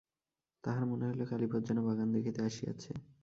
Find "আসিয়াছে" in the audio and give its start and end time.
2.43-2.91